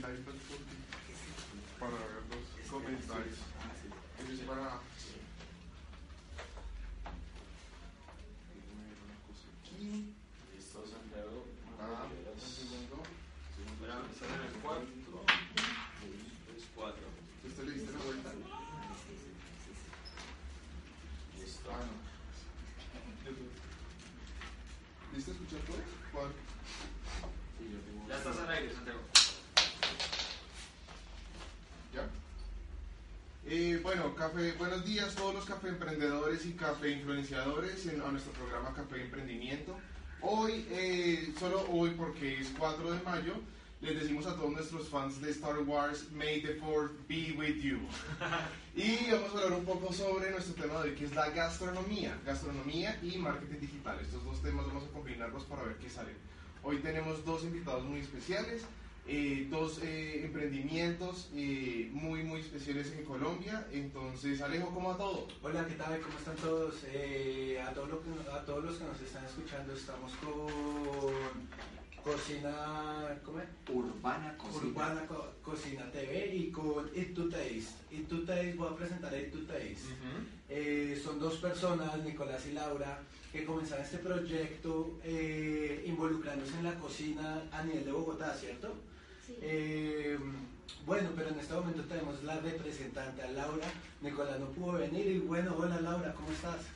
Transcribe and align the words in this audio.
para 0.00 1.90
comentários. 2.70 3.38
Eles 4.18 4.40
para 4.40 4.80
buenos 34.58 34.84
días 34.84 35.12
a 35.12 35.16
todos 35.16 35.34
los 35.34 35.44
café 35.44 35.70
emprendedores 35.70 36.46
y 36.46 36.52
café 36.52 36.92
influenciadores 36.92 37.84
en, 37.86 38.00
a 38.00 38.12
nuestro 38.12 38.32
programa 38.34 38.72
Café 38.72 39.02
Emprendimiento. 39.02 39.76
Hoy, 40.20 40.64
eh, 40.70 41.34
solo 41.36 41.66
hoy 41.68 41.90
porque 41.96 42.38
es 42.38 42.52
4 42.56 42.92
de 42.92 43.02
mayo, 43.02 43.34
les 43.80 43.98
decimos 43.98 44.26
a 44.26 44.36
todos 44.36 44.52
nuestros 44.52 44.88
fans 44.88 45.20
de 45.20 45.32
Star 45.32 45.58
Wars, 45.66 46.12
May 46.12 46.40
the 46.42 46.54
Fourth 46.60 46.92
be 47.08 47.34
with 47.36 47.56
you. 47.60 47.80
y 48.76 49.10
vamos 49.10 49.34
a 49.34 49.38
hablar 49.38 49.58
un 49.58 49.64
poco 49.64 49.92
sobre 49.92 50.30
nuestro 50.30 50.54
tema 50.54 50.80
de 50.82 50.90
hoy, 50.90 50.94
que 50.94 51.06
es 51.06 51.14
la 51.16 51.30
gastronomía, 51.30 52.16
gastronomía 52.24 53.00
y 53.02 53.18
marketing 53.18 53.58
digital. 53.58 53.98
Estos 54.00 54.24
dos 54.24 54.40
temas 54.42 54.64
vamos 54.68 54.84
a 54.84 54.92
combinarlos 54.92 55.42
para 55.46 55.64
ver 55.64 55.76
qué 55.78 55.90
sale. 55.90 56.12
Hoy 56.62 56.76
tenemos 56.78 57.24
dos 57.24 57.42
invitados 57.42 57.82
muy 57.82 57.98
especiales. 57.98 58.62
Eh, 59.06 59.48
dos 59.50 59.80
eh, 59.82 60.24
emprendimientos 60.24 61.30
eh, 61.34 61.90
muy 61.92 62.22
muy 62.22 62.40
especiales 62.40 62.92
en 62.92 63.04
Colombia. 63.04 63.66
Entonces, 63.72 64.40
Alejo, 64.40 64.72
¿cómo 64.72 64.92
a 64.92 64.96
todo? 64.96 65.26
Hola, 65.42 65.66
¿qué 65.66 65.74
tal? 65.74 66.00
¿Cómo 66.00 66.18
están 66.18 66.36
todos? 66.36 66.74
a, 66.74 67.72
todos 67.72 67.90
a 68.32 68.44
todos 68.44 68.64
los 68.64 68.76
que 68.76 68.84
nos 68.84 69.00
están 69.00 69.24
escuchando, 69.24 69.72
estamos 69.72 70.12
con 70.16 71.12
Cocina, 72.04 73.18
¿cómo 73.24 73.40
es? 73.40 73.48
Urbana 73.68 74.36
Cocina. 74.36 74.66
Urbana 74.66 75.06
Cocina 75.42 75.90
TV 75.90 76.34
y 76.34 76.50
con 76.50 76.88
It 76.94 77.14
to 77.14 77.28
Taste. 77.28 77.74
It 77.90 78.08
to 78.08 78.20
Taste, 78.24 78.54
voy 78.54 78.68
a 78.68 78.76
presentar 78.76 79.12
It 79.14 79.32
to 79.32 79.38
Taste. 79.40 81.00
son 81.02 81.18
dos 81.18 81.36
personas, 81.38 81.98
Nicolás 82.04 82.46
y 82.46 82.52
Laura, 82.52 83.00
que 83.32 83.44
comenzaron 83.44 83.84
este 83.84 83.98
proyecto 83.98 84.98
involucrándose 85.84 86.56
en 86.58 86.64
la 86.64 86.74
cocina 86.74 87.42
a 87.50 87.64
nivel 87.64 87.84
de 87.84 87.92
Bogotá, 87.92 88.34
¿cierto? 88.34 88.89
Eh, 89.40 90.18
bueno, 90.86 91.10
pero 91.16 91.30
en 91.30 91.38
este 91.38 91.54
momento 91.54 91.82
tenemos 91.84 92.22
la 92.24 92.40
representante, 92.40 93.22
a 93.22 93.30
Laura. 93.30 93.66
Nicolás 94.00 94.40
no 94.40 94.46
pudo 94.46 94.72
venir 94.72 95.06
y 95.06 95.18
bueno, 95.20 95.54
hola 95.56 95.80
Laura, 95.80 96.12
¿cómo 96.14 96.30
estás? 96.30 96.66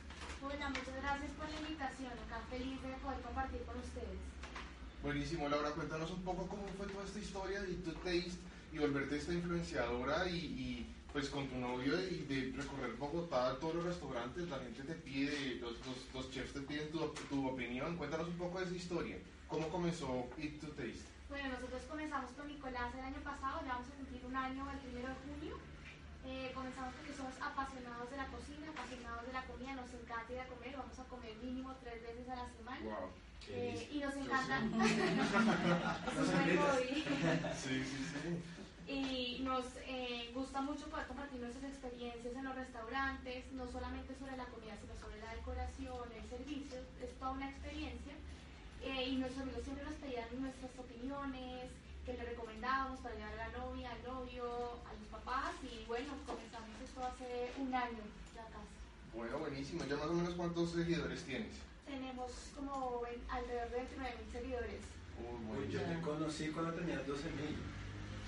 Hola, 0.43 0.69
muchas 0.69 0.95
gracias 1.01 1.31
por 1.33 1.49
la 1.49 1.61
invitación. 1.61 2.13
Acá 2.13 2.41
feliz 2.51 2.81
de 2.83 2.89
poder 3.03 3.21
compartir 3.23 3.63
con 3.63 3.79
ustedes. 3.79 4.19
Buenísimo, 5.03 5.49
Laura, 5.49 5.71
cuéntanos 5.71 6.11
un 6.11 6.23
poco 6.23 6.47
cómo 6.47 6.63
fue 6.79 6.87
toda 6.87 7.05
esta 7.05 7.19
historia 7.19 7.61
de 7.63 7.75
tu 7.75 7.93
taste 7.93 8.39
y 8.73 8.79
volverte 8.79 9.17
esta 9.17 9.33
influenciadora 9.33 10.29
y, 10.29 10.87
pues 11.13 11.29
con 11.29 11.47
tu 11.47 11.57
novio 11.57 11.95
y 12.09 12.25
de 12.25 12.53
recorrer 12.57 12.95
Bogotá, 12.99 13.57
todos 13.61 13.77
los 13.77 13.85
restaurantes, 13.85 14.49
la 14.49 14.59
gente 14.59 14.83
te 14.83 14.95
pide, 14.95 15.57
los, 15.61 15.75
los, 16.13 16.31
chefs 16.31 16.53
te 16.53 16.61
piden 16.61 16.91
tu, 16.91 16.99
tu, 17.29 17.49
opinión. 17.49 17.97
Cuéntanos 17.97 18.29
un 18.29 18.39
poco 18.39 18.59
de 18.59 18.67
esa 18.67 18.75
historia. 18.75 19.17
¿Cómo 19.47 19.69
comenzó 19.69 20.27
Eat 20.39 20.61
to 20.61 20.69
Taste? 20.69 21.14
Bueno, 21.35 21.49
nosotros 21.49 21.83
comenzamos 21.91 22.31
con 22.31 22.47
Nicolás 22.47 22.95
el 22.95 23.05
año 23.11 23.19
pasado, 23.25 23.59
ya 23.67 23.75
vamos 23.75 23.91
a 23.91 23.99
cumplir 23.99 24.25
un 24.25 24.37
año 24.37 24.71
el 24.71 24.79
primero 24.79 25.09
de 25.09 25.15
junio. 25.27 25.59
Eh, 26.25 26.53
comenzamos 26.55 26.95
porque 26.95 27.13
somos 27.13 27.35
apasionados 27.43 28.09
de 28.09 28.17
la 28.17 28.29
cocina, 28.31 28.71
apasionados 28.71 29.27
de 29.27 29.33
la 29.33 29.43
comida, 29.43 29.75
nos 29.75 29.91
encanta 29.91 30.33
ir 30.33 30.39
a 30.39 30.47
comer, 30.47 30.77
vamos 30.79 30.97
a 30.97 31.03
comer 31.11 31.35
mínimo 31.43 31.75
tres 31.83 32.01
veces 32.07 32.29
a 32.31 32.37
la 32.39 32.47
semana. 32.55 32.87
Wow. 32.87 33.11
Eh, 33.51 33.91
y 33.91 33.99
nos 33.99 34.15
encanta. 34.15 34.63
sí, 37.59 37.83
sí, 37.83 37.99
sí. 38.15 38.39
Y 38.87 39.43
nos 39.43 39.67
eh, 39.91 40.31
gusta 40.33 40.61
mucho 40.61 40.87
poder 40.87 41.09
compartir 41.09 41.41
nuestras 41.41 41.65
experiencias 41.65 42.31
en 42.31 42.45
los 42.45 42.55
restaurantes, 42.55 43.51
no 43.51 43.67
solamente 43.67 44.15
sobre 44.15 44.37
la 44.37 44.47
comida, 44.47 44.79
sino 44.79 44.95
sobre 44.95 45.19
la 45.19 45.35
decoración, 45.35 46.13
el 46.15 46.31
servicio, 46.31 46.79
es 47.03 47.11
toda 47.19 47.33
una 47.33 47.51
experiencia. 47.51 48.15
Eh, 48.85 49.09
y 49.09 49.17
nuestros 49.17 49.43
amigos 49.43 49.65
siempre 49.65 49.85
nos 49.85 49.95
pedían 49.95 50.29
nuestras 50.41 50.71
opiniones, 50.79 51.73
que 52.05 52.13
le 52.13 52.25
recomendábamos 52.25 53.01
para 53.01 53.15
llevar 53.15 53.33
a 53.33 53.49
la 53.49 53.59
novia, 53.59 53.91
al 53.91 54.03
novio, 54.05 54.45
a 54.85 54.93
los 54.93 55.09
papás 55.09 55.57
y 55.65 55.87
bueno, 55.87 56.13
comenzamos 56.27 56.69
esto 56.85 57.01
hace 57.01 57.51
un 57.57 57.75
año 57.75 58.05
ya 58.37 58.45
casi. 58.53 58.77
Bueno, 59.17 59.39
buenísimo. 59.39 59.85
¿Ya 59.89 59.97
más 59.97 60.07
o 60.07 60.13
menos 60.13 60.35
cuántos 60.35 60.73
seguidores 60.73 61.25
tienes? 61.25 61.57
Tenemos 61.87 62.31
como 62.55 63.03
alrededor 63.31 63.71
de 63.71 63.77
29 63.77 64.17
mil 64.21 64.33
seguidores. 64.33 64.81
Uy, 65.17 65.73
yo 65.73 65.81
te 65.81 66.01
conocí 66.01 66.49
cuando 66.49 66.75
tenías 66.75 67.07
12 67.07 67.25
mil. 67.41 67.57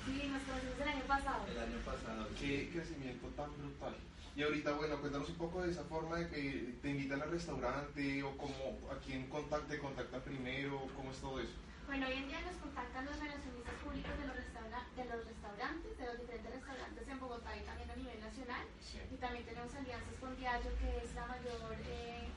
Sí, 0.06 0.28
nos 0.28 0.42
conocimos 0.42 0.80
el 0.80 0.88
año 0.88 1.04
pasado. 1.04 1.46
El 1.50 1.58
año 1.58 1.78
pasado. 1.84 2.28
Qué 2.40 2.70
crecimiento 2.72 3.26
tan 3.36 3.50
brutal. 3.58 3.94
Y 4.36 4.42
ahorita, 4.42 4.72
bueno, 4.72 5.00
cuéntanos 5.00 5.30
un 5.30 5.36
poco 5.36 5.62
de 5.62 5.72
esa 5.72 5.82
forma 5.84 6.16
de 6.20 6.28
que 6.28 6.76
te 6.82 6.90
invitan 6.90 7.22
al 7.22 7.30
restaurante 7.30 8.22
o 8.22 8.36
cómo, 8.36 8.76
a 8.92 9.00
quién 9.00 9.30
contacta, 9.30 9.66
te 9.66 9.78
contacta 9.78 10.20
primero, 10.20 10.76
cómo 10.94 11.10
es 11.10 11.16
todo 11.24 11.40
eso. 11.40 11.56
Bueno, 11.86 12.06
hoy 12.06 12.20
en 12.20 12.28
día 12.28 12.42
nos 12.44 12.60
contactan 12.60 13.06
los 13.06 13.16
relacionistas 13.16 13.72
públicos 13.80 14.12
de 14.12 14.26
los, 14.28 14.36
de 14.36 15.04
los 15.08 15.24
restaurantes, 15.24 15.96
de 15.96 16.04
los 16.04 16.20
diferentes 16.20 16.52
restaurantes 16.52 17.08
en 17.08 17.18
Bogotá 17.18 17.56
y 17.56 17.64
también 17.64 17.90
a 17.90 17.96
nivel 17.96 18.20
nacional. 18.20 18.66
Y 19.08 19.16
también 19.16 19.44
tenemos 19.46 19.72
alianzas 19.72 20.14
con 20.20 20.36
Diageo, 20.36 20.72
que 20.84 20.90
es 21.00 21.14
la 21.16 21.26
mayor, 21.32 21.72
eh, 21.88 22.28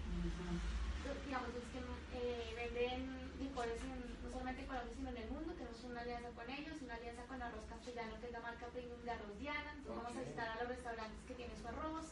digamos, 1.27 1.51
es 1.51 1.67
que 1.67 1.83
eh, 2.16 2.55
venden 2.55 3.27
licores 3.43 3.83
no 3.83 4.09
solamente 4.49 4.65
Colombia, 4.65 4.95
sino 4.97 5.09
en 5.09 5.17
el 5.17 5.29
mundo. 5.29 5.53
Tenemos 5.53 5.83
una 5.85 6.01
alianza 6.01 6.29
con 6.33 6.49
ellos, 6.49 6.81
una 6.81 6.95
alianza 6.95 7.23
con 7.29 7.37
Arroz 7.41 7.65
Castellano, 7.69 8.17
que 8.19 8.25
es 8.25 8.33
la 8.33 8.41
marca 8.41 8.65
premium 8.73 9.01
de 9.05 9.11
Arroz 9.11 9.37
Diana. 9.37 9.69
Entonces 9.77 10.01
vamos 10.01 10.17
a 10.17 10.21
visitar 10.25 10.49
a 10.49 10.55
los 10.57 10.67
restaurantes 10.69 11.19
que 11.27 11.33
tienen 11.37 11.57
su 11.61 11.67
arroz. 11.69 12.05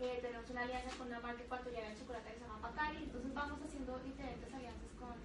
Eh, 0.00 0.18
tenemos 0.20 0.50
una 0.50 0.62
alianza 0.68 0.90
con 0.98 1.06
una 1.08 1.20
marca 1.20 1.40
ecuatoriana 1.40 1.88
de 1.88 1.96
chocolate 1.96 2.28
que 2.28 2.36
se 2.36 2.44
llama 2.44 2.60
Pacari. 2.60 3.08
Entonces 3.08 3.32
vamos 3.32 3.58
haciendo 3.64 3.92
diferentes 4.04 4.52
alianzas 4.52 4.92
con, 5.00 5.16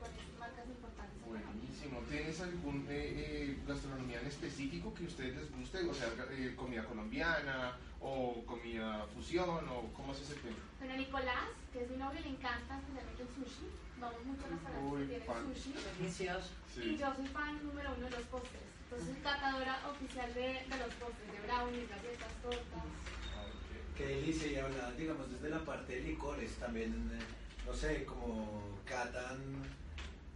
con 0.00 0.10
marcas 0.40 0.66
importantes. 0.72 1.20
Buenísimo. 1.20 2.00
¿Tienes 2.08 2.40
algún 2.40 2.86
eh, 2.88 3.60
gastronomía 3.68 4.20
en 4.20 4.26
específico 4.26 4.94
que 4.94 5.04
a 5.04 5.08
ustedes 5.08 5.36
les 5.36 5.52
guste? 5.52 5.84
O 5.84 5.92
sea, 5.92 6.08
comida 6.56 6.84
colombiana 6.88 7.76
o 8.00 8.40
comida 8.48 9.04
fusión 9.12 9.68
o 9.68 9.92
cómo 9.92 10.14
se 10.14 10.24
hace 10.24 10.32
el 10.32 10.40
tema? 10.48 10.64
Bueno, 10.80 10.96
Nicolás, 10.96 11.52
que 11.74 11.84
es 11.84 11.90
mi 11.90 11.98
novio, 11.98 12.20
le 12.20 12.32
encanta 12.32 12.80
especialmente 12.80 13.20
el 13.20 13.28
sushi 13.36 13.68
vamos 14.00 14.24
mucho 14.24 14.44
a 14.46 14.48
restaurantes 14.48 15.08
que 15.08 15.20
tienen 15.20 15.54
sushi. 15.54 15.74
Delicioso. 15.98 16.50
Y 16.76 16.96
yo 16.96 17.14
soy 17.14 17.26
fan 17.28 17.66
número 17.66 17.94
uno 17.96 18.04
de 18.06 18.10
los 18.10 18.26
postres. 18.32 18.62
Entonces, 18.90 19.16
catadora 19.22 19.78
oficial 19.88 20.34
de, 20.34 20.48
de 20.66 20.76
los 20.82 20.92
postres, 20.98 21.32
de 21.32 21.40
brownies, 21.46 21.88
galletas, 21.88 22.32
tortas. 22.42 22.84
Qué 23.96 24.06
delicia, 24.06 24.50
y 24.50 24.56
hablar, 24.56 24.96
digamos, 24.96 25.30
desde 25.30 25.50
la 25.50 25.60
parte 25.64 25.96
de 25.96 26.00
licores 26.00 26.52
también, 26.56 26.92
eh, 27.12 27.66
no 27.66 27.74
sé, 27.74 28.04
como 28.04 28.78
catan 28.86 29.38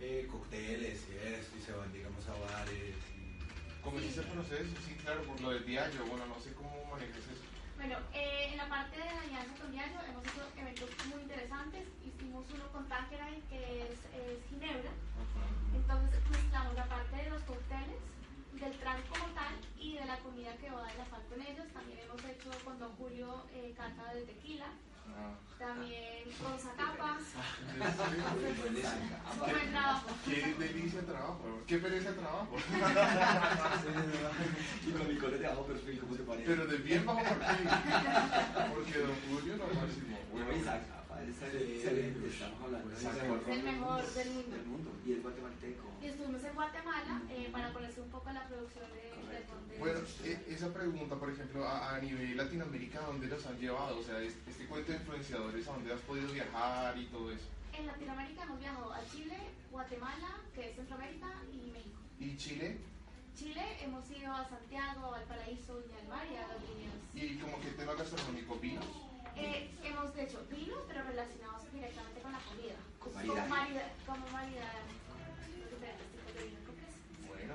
eh, 0.00 0.28
cócteles 0.30 1.00
y 1.08 1.16
eso, 1.26 1.56
y 1.58 1.62
se 1.62 1.72
van, 1.72 1.90
digamos, 1.92 2.22
a 2.28 2.34
bares. 2.34 2.94
¿Cómo 3.82 3.98
es 3.98 4.04
ese 4.04 4.22
proceso? 4.22 4.70
Sí, 4.86 4.94
claro, 5.02 5.22
por 5.22 5.40
lo 5.40 5.50
del 5.50 5.64
diario, 5.64 6.04
bueno, 6.06 6.26
no 6.26 6.38
sé 6.40 6.52
cómo 6.52 6.84
manejas 6.90 7.18
eso. 7.18 7.43
Bueno, 7.86 8.00
eh, 8.14 8.48
en 8.50 8.56
la 8.56 8.66
parte 8.66 8.96
de 8.96 9.04
la 9.04 9.20
alianza 9.20 9.60
con 9.60 9.70
Diario 9.70 10.00
hemos 10.08 10.24
hecho 10.24 10.40
eventos 10.56 10.88
muy 11.04 11.20
interesantes. 11.20 11.84
Hicimos 12.02 12.46
uno 12.54 12.64
con 12.72 12.88
Tanqueray, 12.88 13.42
que 13.50 13.82
es, 13.82 14.00
Ginebra. 14.48 14.88
Entonces 15.74 16.18
mezclamos 16.30 16.74
la 16.76 16.86
parte 16.86 17.14
de 17.14 17.28
los 17.28 17.42
cócteles, 17.42 18.00
del 18.54 18.72
trans 18.78 19.04
como 19.10 19.26
tal 19.34 19.52
y 19.78 19.98
de 19.98 20.04
la 20.06 20.16
comida 20.20 20.56
que 20.56 20.70
va 20.70 20.86
a 20.86 20.92
enlazar 20.92 21.20
con 21.28 21.42
ellos. 21.42 21.66
También 21.74 21.98
hemos 21.98 22.24
hecho 22.24 22.48
con 22.64 22.78
Don 22.78 22.96
Julio 22.96 23.44
eh, 23.52 23.74
cata 23.76 24.14
de 24.14 24.22
tequila. 24.22 24.72
También 25.58 26.24
con 26.42 26.58
zacapas. 26.58 27.22
¿en 27.74 27.82
serio? 27.82 28.22
Buen 29.38 29.70
trabajo. 29.70 30.08
Qué 30.24 30.54
delicia 30.58 31.00
de 31.00 31.06
trabajo, 31.06 31.62
qué 31.66 31.78
pereza 31.78 32.12
trabajo. 32.12 32.56
Y 34.86 34.90
con 34.92 35.08
mi 35.08 35.16
cole 35.16 35.38
de 35.38 35.48
bajo 35.48 35.64
perfil, 35.66 35.98
¿cómo 36.00 36.14
te 36.16 36.22
parece? 36.22 36.46
Pero 36.46 36.66
de 36.66 36.76
bien 36.78 37.04
bajo 37.06 37.22
perfil. 37.22 37.68
Porque 38.74 38.98
don 38.98 39.14
Julio 39.28 39.56
lo 39.56 39.66
máximo. 39.74 40.18
Bueno, 40.32 40.50
excelente, 41.22 42.28
estamos 42.28 42.60
hablando 42.62 42.90
de 42.90 42.96
el 43.54 43.62
mejor 43.62 44.04
del 44.14 44.30
mundo. 44.30 44.56
del 44.56 44.66
mundo 44.66 44.90
y 45.06 45.12
es 45.12 45.22
guatemalteco. 45.22 45.84
Y 46.02 46.06
estuvimos 46.06 46.44
en 46.44 46.54
Guatemala 46.54 47.22
eh, 47.30 47.48
para 47.52 47.72
conocer 47.72 48.02
un 48.02 48.10
poco 48.10 48.32
la 48.32 48.46
producción 48.46 48.84
de, 48.92 49.78
Bueno, 49.78 50.00
esa 50.64 50.72
pregunta, 50.72 51.14
por 51.16 51.30
ejemplo, 51.30 51.66
a, 51.68 51.94
a 51.96 52.00
nivel 52.00 52.36
Latinoamérica, 52.36 52.98
¿a 53.00 53.06
dónde 53.06 53.26
los 53.26 53.44
han 53.46 53.58
llevado? 53.58 53.98
O 53.98 54.02
sea, 54.02 54.18
es- 54.20 54.36
este 54.48 54.64
cuento 54.66 54.92
de 54.92 54.98
influenciadores, 54.98 55.68
¿a 55.68 55.72
dónde 55.72 55.92
has 55.92 56.00
podido 56.00 56.32
viajar 56.32 56.96
y 56.96 57.04
todo 57.06 57.30
eso? 57.30 57.44
En 57.76 57.86
Latinoamérica 57.86 58.42
hemos 58.44 58.58
viajado 58.60 58.92
a 58.92 59.00
Chile, 59.12 59.36
Guatemala, 59.70 60.28
que 60.54 60.70
es 60.70 60.76
Centroamérica, 60.76 61.26
y 61.52 61.70
México. 61.70 61.98
¿Y 62.18 62.36
Chile? 62.36 62.78
Chile 63.36 63.62
hemos 63.82 64.08
ido 64.10 64.32
a 64.32 64.48
Santiago, 64.48 65.06
a 65.06 65.10
Valparaíso, 65.10 65.76
Viña 65.82 65.96
del 65.98 66.08
Mar 66.08 66.26
y 66.32 66.36
a 66.36 66.46
los 66.48 66.62
Viñedos. 66.62 67.02
¿Y 67.14 67.36
como 67.40 67.60
que 67.60 67.68
tema 67.72 67.94
gastronómico, 67.94 68.54
vinos? 68.56 68.84
Eh, 69.36 69.68
hemos 69.82 70.16
hecho 70.16 70.46
vinos, 70.48 70.78
pero 70.86 71.02
relacionados 71.02 71.62
directamente 71.74 72.20
con 72.22 72.32
la 72.32 72.38
comida. 72.38 72.76
Como 73.00 73.14
maridaje. 73.16 73.48
marida- 73.50 73.92
Como 74.06 74.28
maridar 74.28 74.82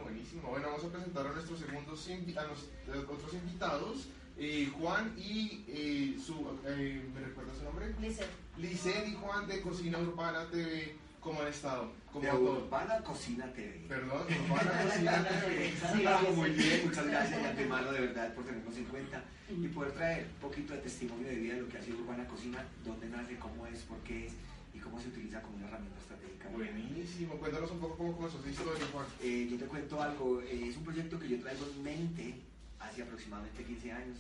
buenísimo. 0.04 0.50
Bueno, 0.50 0.68
vamos 0.68 0.86
a 0.86 0.90
presentar 0.90 1.28
a 1.28 1.32
nuestros 1.34 1.60
segundos 1.60 2.10
invi- 2.10 2.38
a 2.38 2.44
los 2.44 2.70
otros 3.10 3.34
invitados, 3.34 4.08
eh, 4.38 4.72
Juan 4.80 5.14
y 5.18 5.64
eh, 5.68 6.18
su, 6.24 6.34
eh, 6.66 7.02
¿me 7.14 7.20
recuerda 7.22 7.54
su 7.56 7.64
nombre? 7.64 7.94
Lice, 8.00 8.24
Licen 8.58 9.12
y 9.12 9.16
Juan 9.16 9.48
de 9.48 9.62
Cocina 9.62 9.98
Urbana 10.00 10.46
TV. 10.50 10.96
¿Cómo 11.20 11.42
han 11.42 11.50
estado? 11.50 11.92
¿Cómo 12.14 12.26
De? 12.26 12.32
Urbana 12.32 13.00
Cocina 13.04 13.52
TV. 13.52 13.86
Perdón, 13.90 14.24
Urbana 14.46 14.84
Cocina 14.86 15.28
TV. 15.28 15.74
Sí, 15.94 16.04
vamos 16.06 16.36
muy 16.38 16.50
bien, 16.52 16.82
muchas 16.86 17.06
gracias 17.08 17.42
de 17.44 17.50
antemano 17.50 17.92
de 17.92 18.00
verdad 18.00 18.34
por 18.34 18.46
tenernos 18.46 18.78
en 18.78 18.86
cuenta 18.86 19.24
y 19.50 19.68
poder 19.68 19.92
traer 19.92 20.28
un 20.36 20.50
poquito 20.50 20.74
de 20.74 20.80
testimonio 20.80 21.28
de 21.28 21.36
vida 21.36 21.56
de 21.56 21.62
lo 21.62 21.68
que 21.68 21.78
ha 21.78 21.82
sido 21.84 21.98
Urbana 22.00 22.26
Cocina, 22.26 22.66
dónde 22.86 23.10
nace, 23.10 23.36
cómo 23.38 23.68
es, 23.68 23.80
por 23.82 23.98
qué 24.00 24.28
es 24.28 24.34
y 24.74 24.80
cómo 24.80 25.00
se 25.00 25.08
utiliza 25.10 25.42
como 25.42 25.58
una 25.58 25.68
herramienta 25.68 26.00
estratégica. 26.00 26.50
Buenísimo. 26.50 27.36
Cuéntanos 27.36 27.72
un 27.72 27.80
poco 27.80 27.98
cómo 27.98 28.16
comenzó 28.16 28.40
esa 28.40 28.50
historia, 28.50 28.86
Juan. 28.92 29.06
Eh, 29.22 29.48
yo 29.50 29.58
te 29.58 29.66
cuento 29.66 30.02
algo, 30.02 30.42
eh, 30.42 30.70
es 30.70 30.78
un 30.78 30.84
proyecto 30.84 31.20
que 31.20 31.30
yo 31.30 31.40
traigo 31.40 31.66
en 31.66 31.84
mente 31.84 32.36
hace 32.80 33.04
aproximadamente 33.04 33.64
15 33.64 33.92
años. 33.92 34.18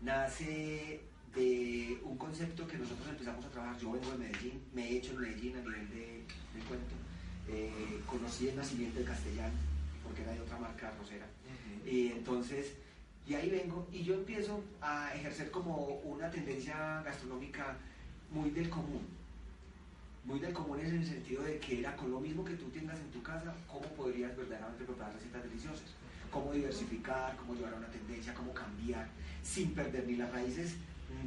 Nace 0.00 1.00
de 1.34 2.00
un 2.04 2.16
concepto 2.16 2.66
que 2.66 2.78
nosotros 2.78 3.08
empezamos 3.08 3.44
a 3.44 3.50
trabajar. 3.50 3.78
Yo 3.78 3.92
vengo 3.92 4.10
de 4.12 4.18
Medellín, 4.18 4.62
me 4.72 4.88
he 4.88 4.96
hecho 4.98 5.12
en 5.12 5.20
Medellín 5.20 5.56
a 5.56 5.60
nivel 5.60 5.88
de, 5.90 6.24
de 6.54 6.64
cuento. 6.68 6.94
Eh, 7.48 8.00
conocí 8.06 8.48
el 8.48 8.56
nacimiento 8.56 8.98
del 8.98 9.08
castellano, 9.08 9.54
porque 10.04 10.22
era 10.22 10.32
de 10.32 10.40
otra 10.40 10.58
marca 10.58 10.92
rosera. 10.98 11.26
Y 11.86 12.08
entonces, 12.08 12.74
de 13.26 13.36
ahí 13.36 13.48
vengo 13.48 13.86
y 13.92 14.02
yo 14.02 14.14
empiezo 14.14 14.62
a 14.80 15.14
ejercer 15.14 15.50
como 15.50 16.00
una 16.04 16.30
tendencia 16.30 17.02
gastronómica 17.02 17.76
muy 18.30 18.50
del 18.50 18.68
común. 18.68 19.17
Muy 20.24 20.40
del 20.40 20.52
común 20.52 20.80
en 20.80 20.96
el 20.96 21.06
sentido 21.06 21.42
de 21.42 21.58
que 21.58 21.80
era 21.80 21.96
con 21.96 22.10
lo 22.10 22.20
mismo 22.20 22.44
que 22.44 22.54
tú 22.54 22.68
tengas 22.70 22.98
en 22.98 23.10
tu 23.10 23.22
casa, 23.22 23.54
cómo 23.66 23.86
podrías 23.96 24.36
verdaderamente 24.36 24.84
preparar 24.84 25.14
recetas 25.14 25.42
deliciosas. 25.44 25.94
Cómo 26.30 26.52
diversificar, 26.52 27.34
cómo 27.36 27.54
llevar 27.54 27.72
a 27.72 27.76
una 27.78 27.88
tendencia, 27.88 28.34
cómo 28.34 28.52
cambiar, 28.52 29.08
sin 29.42 29.72
perder 29.72 30.06
ni 30.06 30.16
las 30.16 30.30
raíces 30.30 30.74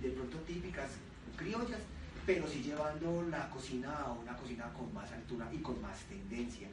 de 0.01 0.09
pronto 0.09 0.37
típicas 0.39 0.91
criollas, 1.35 1.79
pero 2.25 2.47
sí 2.47 2.61
llevando 2.61 3.23
la 3.29 3.49
cocina 3.49 3.91
a 3.93 4.11
una 4.11 4.37
cocina 4.37 4.71
con 4.73 4.93
más 4.93 5.11
altura 5.11 5.47
y 5.51 5.57
con 5.57 5.81
más 5.81 5.97
tendencia, 6.01 6.67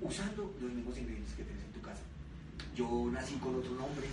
usando 0.00 0.54
los 0.60 0.72
mismos 0.72 0.96
ingredientes 0.98 1.34
que 1.34 1.44
tienes 1.44 1.64
en 1.64 1.72
tu 1.72 1.80
casa. 1.80 2.02
Yo 2.76 3.10
nací 3.12 3.34
con 3.36 3.56
otro 3.56 3.72
nombre, 3.72 4.06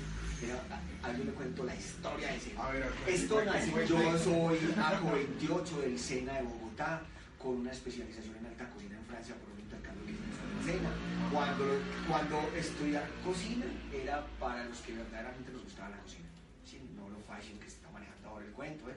a, 1.03 1.11
yo 1.13 1.23
le 1.23 1.31
cuento 1.31 1.63
la 1.63 1.75
historia 1.75 2.29
de 2.29 2.37
ese. 2.37 2.57
A 2.57 2.71
ver, 2.71 2.91
Esto 3.07 3.43
nació, 3.45 3.83
yo 3.83 4.17
soy 4.17 4.57
AJO 4.77 5.11
28 5.11 5.81
del 5.81 5.99
SENA 5.99 6.33
de 6.33 6.43
Bogotá, 6.43 7.01
con 7.41 7.55
una 7.57 7.71
especialización 7.71 8.35
en 8.35 8.45
alta 8.47 8.69
cocina 8.69 8.97
en 8.97 9.05
Francia 9.05 9.33
por 9.35 9.53
un 9.53 9.59
intercambio 9.59 10.05
lingüístico 10.05 10.45
en 10.59 10.65
SENA. 10.65 10.91
Cuando, 11.31 11.65
cuando 12.07 12.37
estudiar 12.55 13.09
cocina 13.23 13.65
era 13.93 14.25
para 14.39 14.65
los 14.65 14.79
que 14.81 14.93
verdaderamente 14.93 15.51
nos 15.51 15.63
gustaba 15.63 15.89
la 15.89 15.97
cocina, 15.99 16.27
¿sí? 16.65 16.81
no 16.95 17.09
lo 17.09 17.17
fashion 17.21 17.57
que 17.59 17.69
se 17.69 17.77
está 17.77 17.89
manejando 17.91 18.27
ahora 18.29 18.45
el 18.45 18.51
cuento. 18.51 18.89
¿eh? 18.89 18.95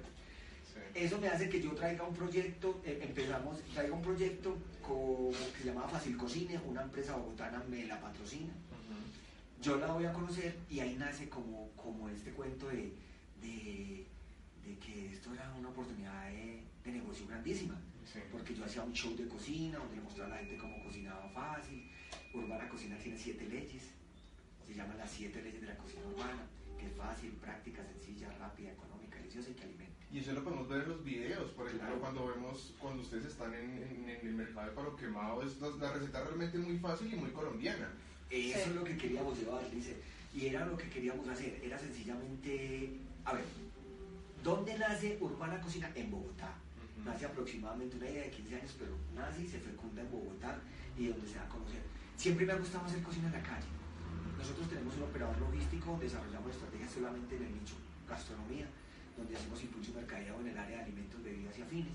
Sí. 0.66 0.80
Eso 0.94 1.18
me 1.18 1.28
hace 1.28 1.48
que 1.48 1.62
yo 1.62 1.72
traiga 1.72 2.04
un 2.04 2.14
proyecto, 2.14 2.80
eh, 2.84 2.98
empezamos, 3.02 3.62
traiga 3.72 3.94
un 3.94 4.02
proyecto 4.02 4.58
que 4.82 5.62
se 5.62 5.68
llamaba 5.68 5.88
Fácil 5.88 6.16
Cocine, 6.16 6.60
una 6.66 6.82
empresa 6.82 7.16
bogotana 7.16 7.62
me 7.68 7.86
la 7.86 8.00
patrocina. 8.00 8.52
Yo 9.62 9.76
la 9.76 9.86
voy 9.92 10.04
a 10.04 10.12
conocer 10.12 10.56
y 10.68 10.80
ahí 10.80 10.96
nace 10.98 11.28
como, 11.28 11.70
como 11.76 12.08
este 12.08 12.32
cuento 12.32 12.66
de, 12.66 12.92
de, 13.40 14.04
de 14.64 14.78
que 14.80 15.12
esto 15.12 15.32
era 15.32 15.54
una 15.56 15.68
oportunidad 15.68 16.28
de, 16.30 16.64
de 16.84 16.90
negocio 16.90 17.28
grandísima. 17.28 17.80
Sí. 18.10 18.18
Porque 18.30 18.54
yo 18.54 18.64
hacía 18.64 18.82
un 18.82 18.92
show 18.92 19.14
de 19.16 19.26
cocina 19.28 19.78
donde 19.78 19.96
le 19.96 20.02
mostraba 20.02 20.32
a 20.32 20.36
la 20.36 20.38
gente 20.38 20.56
cómo 20.56 20.82
cocinaba 20.84 21.28
fácil. 21.30 21.90
Urbana 22.34 22.68
Cocina 22.68 22.96
tiene 22.98 23.18
siete 23.18 23.46
leyes. 23.46 23.90
Se 24.66 24.74
llaman 24.74 24.96
las 24.98 25.10
siete 25.10 25.42
leyes 25.42 25.60
de 25.60 25.66
la 25.66 25.76
cocina 25.76 26.02
urbana, 26.06 26.46
que 26.78 26.86
es 26.86 26.92
fácil, 26.94 27.30
práctica, 27.32 27.84
sencilla, 27.84 28.30
rápida, 28.38 28.72
económica, 28.72 29.16
deliciosa 29.18 29.50
y 29.50 29.54
que 29.54 29.64
alimenta. 29.64 29.92
Y 30.10 30.18
eso 30.18 30.32
lo 30.32 30.44
podemos 30.44 30.68
ver 30.68 30.82
en 30.82 30.88
los 30.90 31.04
videos, 31.04 31.50
por 31.52 31.66
ejemplo, 31.66 31.88
Claro. 31.88 32.00
cuando 32.00 32.26
vemos, 32.28 32.74
cuando 32.78 33.02
ustedes 33.02 33.26
están 33.26 33.54
en, 33.54 33.82
en- 33.82 34.08
en 34.08 34.26
el 34.26 34.34
mercado 34.34 34.68
de 34.68 34.72
palo 34.76 34.96
quemado, 34.96 35.42
es 35.42 35.58
la, 35.60 35.68
la 35.70 35.92
receta 35.92 36.22
realmente 36.24 36.58
muy 36.58 36.78
fácil 36.78 37.12
y 37.12 37.16
muy 37.16 37.30
colombiana. 37.30 37.88
Eso 38.30 38.58
Sí. 38.58 38.70
es 38.70 38.74
lo 38.74 38.84
que 38.84 38.96
queríamos 38.96 39.38
llevar, 39.38 39.70
dice. 39.70 39.96
Y 40.34 40.46
era 40.46 40.64
lo 40.66 40.76
que 40.76 40.88
queríamos 40.88 41.28
hacer. 41.28 41.60
Era 41.62 41.78
sencillamente. 41.78 42.90
A 43.24 43.34
ver, 43.34 43.44
¿dónde 44.42 44.76
nace 44.78 45.18
Urbana 45.20 45.60
Cocina? 45.60 45.90
En 45.94 46.10
Bogotá. 46.10 46.54
Nace 47.04 47.26
aproximadamente 47.26 47.96
una 47.96 48.08
idea 48.08 48.24
de 48.24 48.30
15 48.30 48.54
años, 48.54 48.74
pero 48.78 48.92
nace 49.14 49.48
se 49.48 49.58
fecunda 49.58 50.02
en 50.02 50.10
Bogotá 50.10 50.58
y 50.96 51.08
donde 51.08 51.26
se 51.26 51.34
da 51.34 51.44
a 51.44 51.48
conocer. 51.48 51.82
Siempre 52.16 52.46
me 52.46 52.52
ha 52.52 52.56
gustado 52.56 52.84
hacer 52.86 53.02
cocina 53.02 53.26
en 53.26 53.32
la 53.32 53.42
calle. 53.42 53.66
Nosotros 54.38 54.68
tenemos 54.68 54.94
un 54.96 55.02
operador 55.02 55.38
logístico, 55.40 55.98
desarrollamos 56.00 56.50
estrategias 56.50 56.92
solamente 56.92 57.36
en 57.36 57.42
el 57.42 57.52
nicho 57.54 57.74
gastronomía, 58.08 58.66
donde 59.16 59.36
hacemos 59.36 59.62
impulso 59.62 59.92
mercadeo 59.94 60.40
en 60.40 60.48
el 60.48 60.58
área 60.58 60.78
de 60.78 60.82
alimentos, 60.84 61.22
bebidas 61.22 61.58
y 61.58 61.62
afines. 61.62 61.94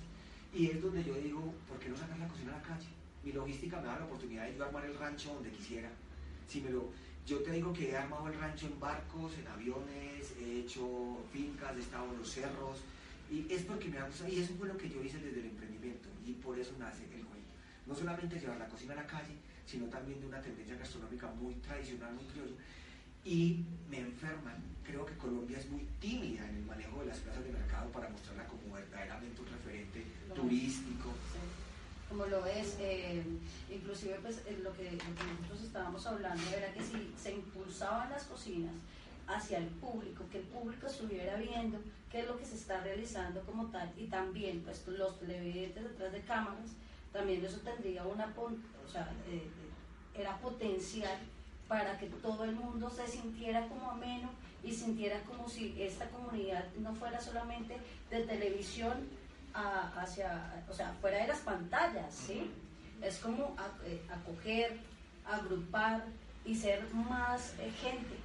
Y 0.54 0.68
es 0.68 0.82
donde 0.82 1.04
yo 1.04 1.14
digo, 1.16 1.54
¿por 1.68 1.80
qué 1.80 1.90
no 1.90 1.98
sacar 1.98 2.18
la 2.20 2.28
cocina 2.28 2.54
a 2.54 2.58
la 2.58 2.64
calle? 2.64 2.88
Mi 3.24 3.32
logística 3.32 3.80
me 3.80 3.88
da 3.88 4.00
la 4.00 4.06
oportunidad 4.06 4.46
de 4.46 4.56
yo 4.56 4.66
armar 4.66 4.86
el 4.86 4.98
rancho 4.98 5.34
donde 5.34 5.52
quisiera. 5.52 5.90
Si 6.48 6.62
me 6.62 6.70
lo, 6.70 6.92
yo 7.26 7.40
te 7.40 7.52
digo 7.52 7.74
que 7.74 7.92
he 7.92 7.98
armado 7.98 8.28
el 8.28 8.40
rancho 8.40 8.68
en 8.68 8.80
barcos, 8.80 9.34
en 9.38 9.48
aviones, 9.48 10.34
he 10.40 10.62
hecho 10.62 11.20
fincas, 11.32 11.76
he 11.76 11.80
estado 11.80 12.12
en 12.12 12.20
los 12.20 12.32
cerros, 12.32 12.80
y 13.30 13.46
es 13.50 13.64
porque 13.64 13.90
me 13.90 14.00
ha 14.00 14.06
gustado, 14.06 14.32
y 14.32 14.40
eso 14.40 14.54
fue 14.58 14.68
lo 14.68 14.78
que 14.78 14.90
yo 14.90 15.04
hice 15.04 15.20
desde 15.20 15.40
el 15.40 15.48
emprendimiento, 15.48 16.10
y 16.26 16.34
por 16.34 16.58
eso 16.58 16.74
nace 16.80 17.04
el 17.04 17.26
cuento. 17.26 17.54
No 17.86 17.96
solamente 17.96 18.40
llevar 18.40 18.58
la 18.58 18.68
cocina 18.68 18.94
a 18.94 18.98
la 18.98 19.08
calle, 19.08 19.36
sino 19.66 19.88
también 19.88 20.20
de 20.20 20.28
una 20.28 20.42
tendencia 20.42 20.76
gastronómica 20.78 21.28
muy 21.28 21.56
tradicional, 21.56 22.14
muy 22.14 22.26
criolla, 22.26 22.56
y 23.26 23.66
me 23.90 24.00
enferman. 24.00 24.56
Creo 24.84 25.06
que 25.06 25.16
Colombia 25.18 25.58
es 25.58 25.70
muy 25.70 25.86
tímida 26.00 26.48
en 26.48 26.56
el 26.56 26.66
manejo 26.66 27.02
de 27.02 27.08
las 27.08 27.18
plazas 27.18 27.44
de 27.44 27.52
mercado 27.52 27.92
para 27.92 28.08
mostrarla 28.10 28.46
como 28.48 28.74
verdaderamente 28.74 29.42
un 29.42 29.48
referente 29.48 30.04
turístico. 30.34 31.14
sí. 31.34 31.40
como 32.08 32.26
lo 32.26 32.46
es, 32.46 32.78
eh, 32.80 33.22
inclusive 33.70 34.18
pues 34.22 34.38
eh, 34.46 34.58
lo 34.64 34.72
que, 34.72 34.92
lo 34.92 34.98
que 34.98 35.24
nosotros 35.42 35.64
estábamos 35.64 36.08
hablando 36.08 36.42
era 36.56 36.72
que 36.72 36.82
si 36.82 37.12
se 37.22 37.34
impulsaban 37.34 38.10
las 38.10 38.24
cocinas 38.24 38.74
hacia 39.28 39.58
el 39.58 39.68
público, 39.68 40.24
que 40.32 40.38
el 40.40 40.46
público 40.46 40.88
estuviera 40.88 41.36
viendo 41.36 41.80
qué 42.12 42.22
es 42.22 42.28
lo 42.28 42.38
que 42.38 42.46
se 42.46 42.56
está 42.56 42.80
realizando 42.82 43.42
como 43.42 43.66
tal 43.68 43.92
y 43.98 44.06
también 44.06 44.62
pues 44.62 44.88
los 44.88 45.20
televidentes 45.20 45.84
detrás 45.84 46.12
de 46.14 46.22
cámaras, 46.22 46.72
también 47.12 47.44
eso 47.44 47.60
tendría 47.60 48.06
una, 48.06 48.26
o 48.38 48.90
sea, 48.90 49.12
eh, 49.30 49.36
eh, 50.16 50.20
era 50.22 50.38
potencial 50.38 51.18
para 51.68 51.98
que 52.00 52.08
todo 52.08 52.46
el 52.46 52.54
mundo 52.56 52.90
se 52.90 53.06
sintiera 53.08 53.68
como 53.68 53.92
ameno 53.92 54.30
y 54.64 54.72
sintiera 54.72 55.20
como 55.24 55.48
si 55.50 55.76
esta 55.82 56.08
comunidad 56.10 56.66
no 56.80 56.96
fuera 56.96 57.20
solamente 57.20 57.78
de 58.10 58.22
televisión 58.24 58.94
a- 59.54 59.92
hacia, 60.02 60.64
o 60.70 60.74
sea, 60.74 60.94
fuera 61.02 61.18
de 61.22 61.28
las 61.28 61.40
pantallas, 61.40 62.14
¿sí? 62.14 62.50
Es 63.02 63.18
como 63.18 63.56
a- 63.58 63.86
eh, 63.86 64.02
acoger, 64.10 64.78
agrupar 65.26 66.06
y 66.46 66.56
ser 66.56 66.82
más 66.94 67.54
eh, 67.60 67.70
gente 67.82 68.16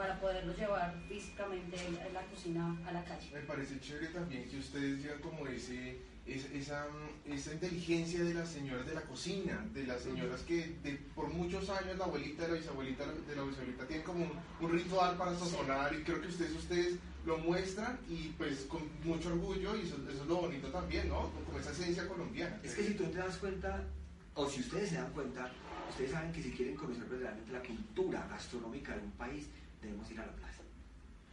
para 0.00 0.18
poderlo 0.18 0.56
llevar 0.56 0.94
físicamente 1.10 1.76
en 1.76 2.14
la 2.14 2.22
cocina 2.22 2.74
a 2.86 2.92
la 2.92 3.04
calle. 3.04 3.28
Me 3.34 3.42
parece 3.42 3.78
chévere 3.80 4.06
también 4.06 4.48
que 4.48 4.56
ustedes 4.56 5.02
llevan 5.02 5.20
como 5.20 5.46
ese, 5.46 5.98
esa, 6.24 6.86
esa, 7.26 7.52
inteligencia 7.52 8.24
de 8.24 8.32
las 8.32 8.48
señoras 8.48 8.86
de 8.86 8.94
la 8.94 9.02
cocina, 9.02 9.62
de 9.74 9.84
las 9.84 10.00
señoras 10.00 10.40
que 10.40 10.74
por 11.14 11.28
muchos 11.28 11.68
años 11.68 11.98
la 11.98 12.06
abuelita 12.06 12.44
de 12.44 12.48
la 12.48 12.54
bisabuelita 12.54 13.04
de 13.04 13.36
la 13.36 13.42
bisabuelita 13.42 13.86
tienen 13.86 14.06
como 14.06 14.26
un, 14.60 14.70
ritual 14.72 15.18
para 15.18 15.38
sazonar 15.38 15.92
y 15.92 16.02
creo 16.02 16.22
que 16.22 16.28
ustedes, 16.28 16.52
ustedes 16.52 16.94
lo 17.26 17.36
muestran 17.36 18.00
y 18.08 18.28
pues 18.38 18.60
con 18.60 18.80
mucho 19.04 19.28
orgullo 19.28 19.76
y 19.76 19.80
eso, 19.80 19.96
es 20.10 20.26
lo 20.26 20.36
bonito 20.36 20.68
también, 20.68 21.10
¿no? 21.10 21.30
Como 21.44 21.58
esa 21.58 21.72
esencia 21.72 22.08
colombiana. 22.08 22.58
Es 22.62 22.74
que 22.74 22.84
si 22.84 22.94
tú 22.94 23.04
te 23.04 23.18
das 23.18 23.36
cuenta, 23.36 23.84
o 24.32 24.48
si 24.48 24.60
ustedes 24.60 24.88
se 24.88 24.94
dan 24.94 25.12
cuenta, 25.12 25.52
ustedes 25.90 26.12
saben 26.12 26.32
que 26.32 26.42
si 26.42 26.52
quieren 26.52 26.74
conocer 26.74 27.04
verdaderamente 27.04 27.52
la 27.52 27.60
cultura 27.60 28.26
gastronómica 28.30 28.96
de 28.96 29.02
un 29.02 29.10
país, 29.12 29.46
debemos 29.82 30.10
ir 30.10 30.20
a 30.20 30.26
la 30.26 30.32
plaza. 30.32 30.62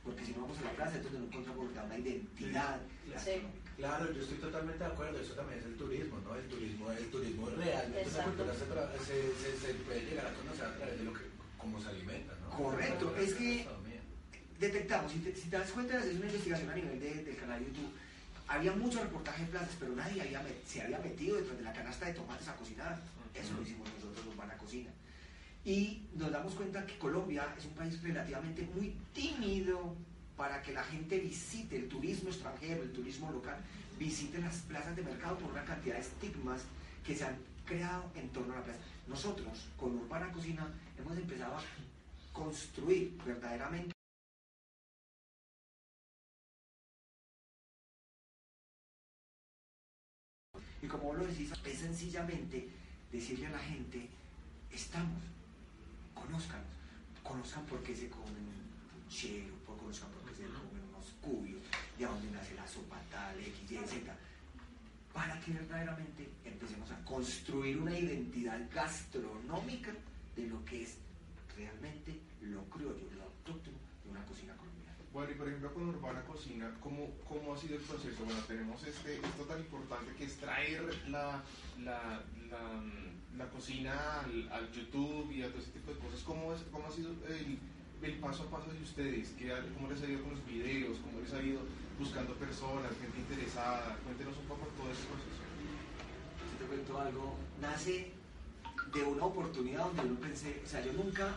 Porque 0.03 0.25
si 0.25 0.31
no 0.33 0.41
vamos 0.41 0.57
a 0.59 0.61
la 0.61 0.71
plaza, 0.71 0.95
entonces 0.97 1.19
no 1.19 1.25
encontramos 1.27 1.65
una 1.71 1.97
identidad 1.97 2.79
gastronómica. 3.11 3.67
Claro, 3.77 4.11
yo 4.11 4.21
estoy 4.21 4.37
totalmente 4.37 4.83
de 4.83 4.89
acuerdo, 4.89 5.19
eso 5.19 5.33
también 5.33 5.59
es 5.59 5.65
el 5.65 5.75
turismo, 5.75 6.17
¿no? 6.25 6.35
El 6.35 6.47
turismo, 6.47 6.91
el 6.91 7.05
turismo 7.11 7.49
realmente 7.49 8.09
esa 8.09 8.23
cultura 8.23 8.53
se, 8.55 9.57
se, 9.61 9.73
puede 9.85 10.01
llegar 10.01 10.25
a 10.25 10.33
conocer 10.33 10.65
a 10.65 10.75
través 10.77 10.97
de 10.97 11.05
lo 11.05 11.13
que, 11.13 11.19
cómo 11.59 11.79
se 11.79 11.89
alimenta, 11.89 12.33
¿no? 12.41 12.57
Correcto, 12.57 13.15
es 13.17 13.35
que 13.35 13.67
detectamos, 14.59 15.11
si 15.11 15.19
te, 15.19 15.35
si 15.35 15.49
te 15.49 15.57
das 15.57 15.69
cuenta, 15.71 15.99
es 15.99 16.15
una 16.15 16.25
investigación 16.25 16.71
a 16.71 16.75
nivel 16.75 16.99
del 16.99 17.37
canal 17.37 17.59
de 17.59 17.65
YouTube, 17.67 17.91
había 18.47 18.71
mucho 18.71 19.03
reportaje 19.03 19.43
de 19.43 19.51
plazas, 19.51 19.75
pero 19.79 19.93
nadie 19.93 20.21
había, 20.21 20.41
se 20.65 20.81
había 20.81 20.97
metido 20.99 21.35
detrás 21.35 21.57
de 21.57 21.63
la 21.63 21.73
canasta 21.73 22.05
de 22.05 22.13
tomates 22.13 22.47
a 22.47 22.55
cocinar. 22.55 22.99
Eso 23.35 23.53
lo 23.53 23.61
hicimos 23.61 23.87
nosotros, 23.93 24.25
los 24.25 24.37
van 24.37 24.49
a 24.49 24.57
cocina. 24.57 24.89
Y 25.67 26.01
nos 26.15 26.31
damos 26.31 26.53
cuenta 26.53 26.85
que 26.85 26.97
Colombia 26.97 27.53
es 27.57 27.65
un 27.65 27.73
país 27.73 28.01
relativamente 28.01 28.65
muy 28.73 28.95
tímido 29.13 29.97
para 30.37 30.61
que 30.61 30.71
la 30.71 30.81
gente 30.81 31.19
visite 31.19 31.75
el 31.75 31.89
turismo 31.89 32.29
extranjero, 32.29 32.83
el 32.83 32.93
turismo 32.93 33.29
local, 33.33 33.57
visite 33.99 34.39
las 34.39 34.59
plazas 34.59 34.95
de 34.95 35.03
mercado 35.03 35.37
por 35.37 35.51
una 35.51 35.65
cantidad 35.65 35.95
de 35.95 36.01
estigmas 36.03 36.61
que 37.05 37.17
se 37.17 37.25
han 37.25 37.35
creado 37.65 38.09
en 38.15 38.29
torno 38.29 38.53
a 38.53 38.59
la 38.59 38.63
plaza. 38.63 38.79
Nosotros, 39.09 39.67
con 39.75 39.93
Urbana 39.97 40.31
Cocina, 40.31 40.65
hemos 40.97 41.17
empezado 41.17 41.57
a 41.57 41.61
construir 42.31 43.17
verdaderamente 43.25 43.91
Y 50.81 50.87
como 50.87 51.05
vos 51.05 51.17
lo 51.17 51.25
decís, 51.25 51.51
es 51.65 51.79
sencillamente 51.79 52.69
decirle 53.11 53.47
a 53.47 53.49
la 53.49 53.59
gente, 53.59 54.07
estamos, 54.71 55.21
conózcanos, 56.19 56.73
conozcan 57.23 57.65
por 57.65 57.81
qué 57.83 57.95
se 57.95 58.09
comen 58.09 58.45
un 58.45 59.03
puchero, 59.03 59.53
conozcan 59.65 60.09
por 60.11 60.29
qué 60.29 60.35
se 60.35 60.43
comen 60.43 60.83
unos 60.89 61.05
cubios, 61.21 61.61
de 61.97 62.05
dónde 62.05 62.31
nace 62.31 62.55
la 62.55 62.67
sopa 62.67 63.01
tal, 63.11 63.39
X, 63.39 63.71
Y, 63.71 63.77
Z, 63.77 64.15
para 65.13 65.39
que 65.39 65.51
verdaderamente 65.51 66.29
empecemos 66.45 66.91
a 66.91 67.03
construir 67.03 67.77
una 67.79 67.97
identidad 67.97 68.59
gastronómica 68.73 69.91
de 70.35 70.47
lo 70.47 70.63
que 70.65 70.83
es 70.83 70.97
realmente 71.55 72.19
lo 72.41 72.63
criollo, 72.65 73.09
lo 73.15 73.23
autóctono 73.23 73.77
de 74.03 74.11
una 74.11 74.23
cocina 74.25 74.55
colombiana. 74.55 74.77
Bueno, 75.11 75.31
y 75.31 75.35
por 75.35 75.47
ejemplo 75.47 75.73
con 75.73 75.89
Urbana 75.89 76.21
Cocina, 76.23 76.71
¿cómo, 76.79 77.09
cómo 77.27 77.53
ha 77.53 77.57
sido 77.57 77.75
el 77.75 77.81
proceso? 77.81 78.23
Bueno, 78.23 78.39
tenemos 78.41 78.83
este, 78.83 79.15
esto 79.15 79.43
tan 79.45 79.59
importante 79.59 80.13
que 80.13 80.25
es 80.25 80.37
traer 80.37 80.83
la, 81.09 81.43
la, 81.79 82.21
la, 82.51 82.83
cocina 83.45 84.21
al, 84.21 84.71
YouTube 84.71 85.31
y 85.31 85.43
a 85.43 85.49
todo 85.49 85.59
ese 85.59 85.71
tipo 85.71 85.91
de 85.91 85.99
cosas. 85.99 86.21
¿Cómo, 86.21 86.53
es, 86.53 86.61
cómo 86.71 86.87
ha 86.87 86.91
sido 86.91 87.11
el, 87.27 87.59
el 88.01 88.13
paso 88.19 88.43
a 88.43 88.49
paso 88.49 88.71
de 88.71 88.81
ustedes? 88.81 89.29
¿Qué, 89.37 89.53
¿Cómo 89.75 89.89
les 89.89 90.01
ha 90.01 90.09
ido 90.09 90.23
con 90.23 90.31
los 90.31 90.45
videos? 90.45 90.97
¿Cómo 90.99 91.19
les 91.19 91.33
ha 91.33 91.41
ido 91.41 91.61
buscando 91.99 92.33
personas, 92.35 92.91
gente 92.99 93.19
interesada? 93.19 93.97
Cuéntenos 94.03 94.37
un 94.37 94.45
poco 94.45 94.67
todo 94.77 94.91
ese 94.91 95.05
proceso. 95.05 95.43
Si 96.51 96.57
te 96.57 96.65
cuento 96.65 96.99
algo, 96.99 97.37
nace 97.61 98.11
de 98.93 99.03
una 99.03 99.25
oportunidad 99.25 99.85
donde 99.85 100.07
yo 100.07 100.15
pensé, 100.19 100.61
o 100.63 100.67
sea, 100.67 100.83
yo 100.83 100.93
nunca 100.93 101.35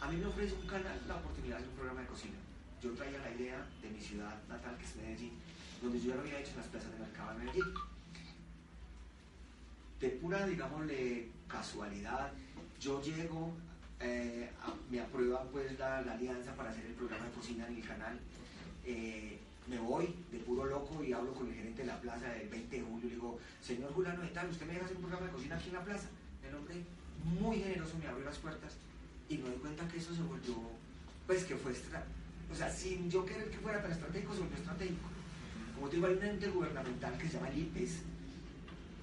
a 0.00 0.08
mí 0.08 0.16
me 0.16 0.26
ofrece 0.26 0.54
un 0.54 0.66
canal 0.66 1.00
la 1.06 1.14
oportunidad 1.16 1.58
de 1.58 1.68
un 1.68 1.74
programa 1.74 2.00
de 2.00 2.06
cocina. 2.08 2.38
Yo 2.82 2.90
traía 2.92 3.18
la 3.18 3.30
idea 3.30 3.66
de 3.80 3.90
mi 3.90 4.00
ciudad 4.00 4.34
natal, 4.48 4.76
que 4.76 4.84
es 4.84 4.96
Medellín, 4.96 5.38
donde 5.80 6.00
yo 6.00 6.10
ya 6.10 6.14
lo 6.16 6.22
había 6.22 6.40
hecho 6.40 6.50
en 6.50 6.56
las 6.56 6.66
plazas 6.66 6.90
de 6.90 6.98
mercado 6.98 7.32
de 7.32 7.44
Medellín. 7.44 7.74
De 10.02 10.08
pura, 10.08 10.44
digámosle, 10.48 11.28
casualidad, 11.46 12.32
yo 12.80 13.00
llego, 13.00 13.54
eh, 14.00 14.50
me 14.90 15.00
aprueban 15.00 15.46
pues 15.52 15.78
la, 15.78 15.98
alianza 15.98 16.56
para 16.56 16.70
hacer 16.70 16.86
el 16.86 16.94
programa 16.94 17.24
de 17.26 17.30
cocina 17.30 17.68
en 17.68 17.76
el 17.76 17.86
canal. 17.86 18.18
Eh, 18.84 19.38
me 19.68 19.78
voy 19.78 20.12
de 20.32 20.38
puro 20.40 20.64
loco 20.64 21.04
y 21.04 21.12
hablo 21.12 21.32
con 21.32 21.46
el 21.46 21.54
gerente 21.54 21.82
de 21.82 21.86
la 21.86 22.00
plaza 22.00 22.26
del 22.30 22.48
20 22.48 22.76
de 22.76 22.82
julio 22.82 23.08
le 23.08 23.14
digo, 23.14 23.38
señor 23.62 23.92
Julano, 23.92 24.22
¿qué 24.22 24.28
tal? 24.30 24.50
¿Usted 24.50 24.66
me 24.66 24.72
deja 24.72 24.86
hacer 24.86 24.96
un 24.96 25.02
programa 25.02 25.26
de 25.26 25.32
cocina 25.34 25.54
aquí 25.54 25.68
en 25.68 25.74
la 25.74 25.84
plaza? 25.84 26.08
El 26.48 26.54
hombre 26.56 26.82
muy 27.38 27.60
generoso 27.60 27.96
me 27.96 28.08
abrió 28.08 28.24
las 28.24 28.38
puertas 28.38 28.72
y 29.28 29.38
me 29.38 29.50
doy 29.50 29.58
cuenta 29.58 29.86
que 29.86 29.98
eso 29.98 30.12
se 30.12 30.22
volvió, 30.22 30.56
pues 31.28 31.44
que 31.44 31.54
fue, 31.54 31.74
o 32.50 32.56
sea, 32.56 32.68
sin 32.68 33.08
yo 33.08 33.24
querer 33.24 33.48
que 33.50 33.58
fuera 33.58 33.80
tan 33.80 33.92
estratégico, 33.92 34.34
se 34.34 34.40
volvió 34.40 34.56
estratégico. 34.56 35.06
Como 35.76 35.88
te 35.88 35.94
digo, 35.94 36.08
hay 36.08 36.14
un 36.14 36.24
ente 36.24 36.48
gubernamental 36.48 37.16
que 37.18 37.28
se 37.28 37.34
llama 37.34 37.50
el 37.50 37.58
IPES, 37.58 37.98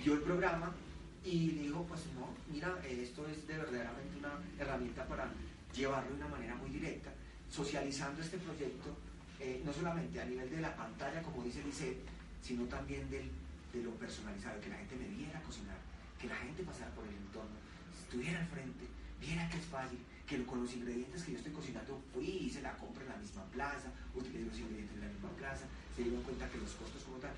vio 0.04 0.14
el 0.16 0.20
programa 0.20 0.74
y 1.24 1.52
le 1.52 1.62
dijo, 1.64 1.84
pues 1.84 2.02
no, 2.16 2.30
mira, 2.52 2.80
esto 2.88 3.28
es 3.28 3.48
de 3.48 3.58
verdaderamente 3.58 4.18
una 4.18 4.40
herramienta 4.58 5.06
para 5.06 5.30
llevarlo 5.76 6.12
de 6.12 6.18
una 6.18 6.28
manera 6.28 6.56
muy 6.56 6.70
directa, 6.70 7.12
socializando 7.50 8.22
este 8.22 8.38
proyecto, 8.38 8.96
eh, 9.40 9.62
no 9.66 9.74
solamente 9.74 10.20
a 10.20 10.26
nivel 10.26 10.50
de 10.50 10.62
la 10.62 10.76
pantalla, 10.76 11.22
como 11.22 11.44
dice 11.44 11.62
dice 11.64 11.98
sino 12.42 12.66
también 12.66 13.10
del, 13.10 13.30
de 13.74 13.84
lo 13.84 13.92
personalizado, 13.96 14.60
que 14.62 14.70
la 14.70 14.78
gente 14.78 14.96
me 14.96 15.08
viera 15.08 15.42
cocinar, 15.42 15.78
que 16.20 16.28
la 16.28 16.36
gente 16.36 16.64
pasara 16.64 16.90
por 16.92 17.06
el 17.06 17.14
entorno, 17.14 17.56
estuviera 18.00 18.40
al 18.40 18.48
frente, 18.48 18.88
viera 19.20 19.48
que 19.50 19.58
es 19.58 19.66
fácil, 19.66 20.00
que 20.26 20.44
con 20.46 20.62
los 20.62 20.74
ingredientes 20.74 21.24
que 21.24 21.32
yo 21.34 21.38
estoy 21.38 21.52
cocinando 21.52 22.02
fui, 22.14 22.48
hice 22.48 22.62
la 22.62 22.78
compra 22.78 23.04
en 23.04 23.10
la 23.10 23.18
misma 23.18 23.44
plaza, 23.52 23.92
utilicé 24.16 24.46
los 24.46 24.58
ingredientes 24.58 24.96
en 24.96 25.02
la 25.02 25.12
misma 25.12 25.30
plaza, 25.32 25.66
se 25.96 26.04
dieron 26.04 26.24
cuenta 26.24 26.50
que 26.50 26.58
los 26.58 26.72
costos 26.74 27.04
como 27.04 27.18
tal, 27.18 27.34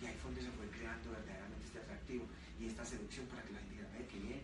y 0.00 0.06
ahí 0.06 0.16
fue 0.20 0.30
donde 0.30 0.42
se 0.44 0.52
fue 0.56 0.66
creando 0.70 1.10
verdaderamente 1.10 1.64
este 1.66 1.78
atractivo 1.80 2.24
y 2.60 2.66
esta 2.66 2.84
seducción 2.84 3.26
para 3.26 3.42
que 3.42 3.52
la 3.52 3.60
gente 3.60 3.74
diga, 3.74 3.88
qué 4.10 4.18
bien, 4.18 4.42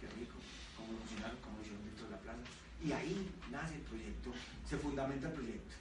qué 0.00 0.06
rico, 0.18 0.38
cómo 0.76 0.94
lo 0.94 0.98
cocinaron, 1.02 1.38
cómo 1.42 1.58
lo 1.58 1.62
hicieron 1.62 1.84
dentro 1.86 2.04
de 2.06 2.12
la 2.12 2.20
plaza. 2.22 2.42
Y 2.82 2.88
ahí 2.90 3.14
nace 3.50 3.74
el 3.78 3.86
proyecto, 3.86 4.28
se 4.66 4.76
fundamenta 4.78 5.28
el 5.28 5.34
proyecto, 5.34 5.74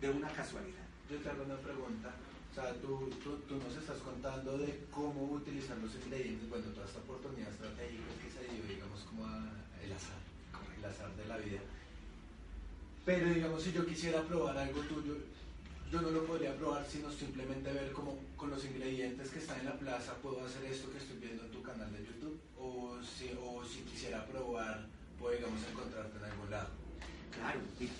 de 0.00 0.08
una 0.10 0.28
casualidad. 0.32 0.84
Yo 1.08 1.16
te 1.18 1.28
hago 1.28 1.44
una 1.44 1.56
pregunta. 1.56 2.12
O 2.50 2.54
sea, 2.56 2.72
tú, 2.80 3.10
tú, 3.22 3.36
tú, 3.44 3.56
nos 3.60 3.76
estás 3.76 3.98
contando 4.00 4.56
de 4.56 4.86
cómo 4.90 5.24
utilizar 5.36 5.76
los 5.76 5.94
ingredientes, 5.94 6.48
bueno, 6.48 6.64
toda 6.72 6.86
esta 6.86 7.00
oportunidad 7.00 7.52
estratégica 7.52 8.08
que 8.24 8.30
se 8.32 8.48
dio, 8.48 8.64
digamos, 8.64 9.04
como 9.04 9.26
el 9.28 9.92
azar 9.92 10.16
el 10.78 10.84
azar 10.84 11.14
de 11.16 11.24
la 11.26 11.36
vida. 11.36 11.60
Pero 13.04 13.28
digamos, 13.28 13.62
si 13.62 13.72
yo 13.72 13.86
quisiera 13.86 14.22
probar 14.22 14.56
algo 14.58 14.80
tuyo, 14.82 15.16
yo 15.90 16.02
no 16.02 16.10
lo 16.10 16.24
podría 16.24 16.56
probar 16.56 16.84
sino 16.86 17.10
simplemente 17.10 17.72
ver 17.72 17.92
cómo 17.92 18.18
con 18.36 18.50
los 18.50 18.64
ingredientes 18.64 19.30
que 19.30 19.38
están 19.38 19.60
en 19.60 19.66
la 19.66 19.78
plaza 19.78 20.14
puedo 20.14 20.44
hacer 20.44 20.64
esto 20.64 20.90
que 20.90 20.98
estoy 20.98 21.18
viendo 21.18 21.44
en 21.44 21.50
tu 21.50 21.62
canal 21.62 21.92
de 21.92 22.04
YouTube. 22.04 22.40
O 22.58 22.98
si, 23.02 23.80
quisiera 23.82 24.26
probar, 24.26 24.86
puedo, 25.18 25.36
digamos, 25.36 25.60
encontrarte 25.70 26.18
en 26.18 26.24
algún 26.24 26.50
lado. 26.50 26.68
Claro, 27.32 27.60
mira, 27.78 27.92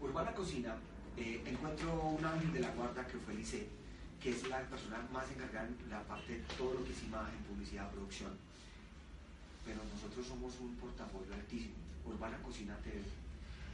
Urbana 0.00 0.32
Cocina, 0.32 0.76
eh, 1.16 1.42
encuentro 1.44 1.92
un 1.92 2.24
ángel 2.24 2.52
de 2.52 2.60
la 2.60 2.70
guarda 2.72 3.06
que 3.06 3.18
fue 3.18 3.34
Lice, 3.34 3.68
que 4.20 4.30
es 4.30 4.48
la 4.48 4.60
persona 4.62 5.06
más 5.12 5.30
encargada 5.30 5.66
en 5.66 5.90
la 5.90 6.02
parte 6.04 6.38
de 6.38 6.44
todo 6.56 6.74
lo 6.74 6.84
que 6.84 6.92
es 6.92 7.02
imagen, 7.02 7.38
publicidad, 7.48 7.90
producción. 7.90 8.32
Pero 9.64 9.80
nosotros 9.92 10.26
somos 10.26 10.54
un 10.60 10.74
portafolio 10.76 11.34
altísimo 11.34 11.74
Urbana 12.06 12.38
Cocina 12.42 12.76
TV 12.82 13.19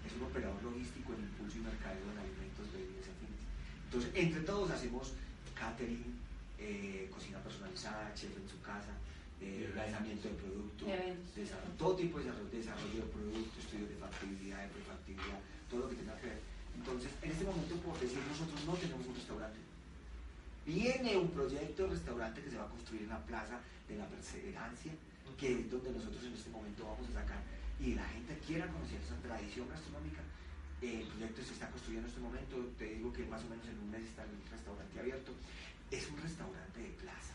es 0.06 0.12
un 0.14 0.22
operador 0.22 0.62
logístico 0.62 1.12
en 1.14 1.26
impulso 1.26 1.58
y 1.58 1.62
mercadeo 1.66 2.06
de 2.14 2.20
alimentos, 2.22 2.64
bebidas 2.72 3.06
y 3.06 3.10
afines. 3.10 3.42
Entonces, 3.84 4.10
entre 4.14 4.40
todos 4.42 4.70
hacemos 4.70 5.12
catering, 5.54 6.14
eh, 6.58 7.10
cocina 7.12 7.38
personalizada, 7.42 8.14
chef 8.14 8.36
en 8.36 8.48
su 8.48 8.60
casa, 8.62 8.94
eh, 9.40 9.70
lanzamiento 9.74 10.28
de 10.28 10.34
productos, 10.34 10.88
todo 11.76 11.96
tipo 11.96 12.18
de 12.18 12.32
desarrollo, 12.50 13.04
de 13.04 13.12
productos, 13.12 13.58
estudios 13.58 13.88
de 13.90 13.96
factibilidad, 13.96 14.62
de 14.62 14.70
prefactibilidad, 14.72 15.40
todo 15.68 15.80
lo 15.80 15.88
que 15.90 15.96
tenga 15.96 16.16
que 16.16 16.26
ver. 16.26 16.40
Entonces, 16.74 17.10
en 17.22 17.30
este 17.30 17.44
momento, 17.44 17.74
por 17.84 17.98
decir, 18.00 18.18
nosotros 18.28 18.64
no 18.64 18.74
tenemos 18.74 19.06
un 19.06 19.14
restaurante. 19.14 19.58
Viene 20.64 21.16
un 21.16 21.30
proyecto 21.30 21.84
de 21.84 21.90
restaurante 21.90 22.42
que 22.42 22.50
se 22.50 22.56
va 22.56 22.64
a 22.64 22.68
construir 22.68 23.02
en 23.02 23.10
la 23.10 23.22
Plaza 23.24 23.60
de 23.88 23.96
la 23.96 24.06
Perseverancia, 24.06 24.92
que 25.38 25.60
es 25.60 25.70
donde 25.70 25.92
nosotros 25.92 26.24
en 26.24 26.32
este 26.32 26.50
momento 26.50 26.84
vamos 26.84 27.08
a 27.10 27.20
sacar 27.20 27.38
y 27.80 27.94
la 27.94 28.04
gente 28.04 28.38
quiera 28.46 28.66
conocer 28.68 29.00
esa 29.00 29.16
tradición 29.16 29.68
gastronómica. 29.68 30.20
El 30.80 31.06
proyecto 31.08 31.42
se 31.42 31.52
está 31.54 31.70
construyendo 31.70 32.06
en 32.06 32.10
este 32.10 32.20
momento, 32.20 32.56
te 32.78 32.84
digo 32.84 33.12
que 33.12 33.24
más 33.24 33.42
o 33.44 33.48
menos 33.48 33.66
en 33.66 33.78
un 33.78 33.90
mes 33.90 34.02
está 34.02 34.24
el 34.24 34.50
restaurante 34.50 35.00
abierto. 35.00 35.32
Es 35.90 36.08
un 36.10 36.20
restaurante 36.20 36.80
de 36.80 36.90
plaza. 36.90 37.34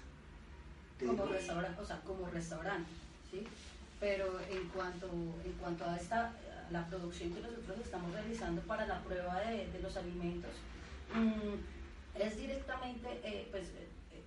como 0.99 1.25
restaurante, 1.25 1.81
o 1.81 1.85
sea, 1.85 1.99
como 2.01 2.27
restaurante, 2.29 2.89
¿sí? 3.29 3.43
Pero 3.99 4.39
en 4.49 4.67
cuanto, 4.69 5.07
en 5.45 5.53
cuanto 5.59 5.85
a 5.85 5.95
esta, 5.95 6.33
la 6.71 6.87
producción 6.87 7.33
que 7.33 7.41
nosotros 7.41 7.79
estamos 7.83 8.11
realizando 8.13 8.61
para 8.63 8.85
la 8.87 8.99
prueba 9.01 9.39
de, 9.41 9.79
los 9.81 9.95
alimentos, 9.95 10.51
mm, 11.13 12.19
es 12.19 12.37
directamente, 12.37 13.21
eh, 13.23 13.47
pues, 13.51 13.67